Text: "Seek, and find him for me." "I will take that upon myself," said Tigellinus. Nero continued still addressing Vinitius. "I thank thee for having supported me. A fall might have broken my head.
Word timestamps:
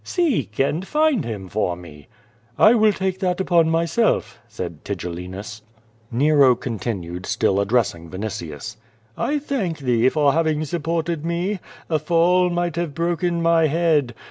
"Seek, 0.03 0.57
and 0.59 0.87
find 0.87 1.23
him 1.23 1.47
for 1.47 1.75
me." 1.75 2.07
"I 2.57 2.73
will 2.73 2.91
take 2.91 3.19
that 3.19 3.39
upon 3.39 3.69
myself," 3.69 4.39
said 4.47 4.83
Tigellinus. 4.83 5.61
Nero 6.11 6.55
continued 6.55 7.27
still 7.27 7.59
addressing 7.59 8.09
Vinitius. 8.09 8.77
"I 9.15 9.37
thank 9.37 9.77
thee 9.77 10.09
for 10.09 10.33
having 10.33 10.65
supported 10.65 11.23
me. 11.23 11.59
A 11.87 11.99
fall 11.99 12.49
might 12.49 12.77
have 12.77 12.95
broken 12.95 13.43
my 13.43 13.67
head. 13.67 14.15